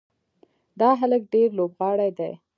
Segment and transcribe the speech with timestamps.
[0.79, 2.31] دا هلک ډېر لوبغاړی دی.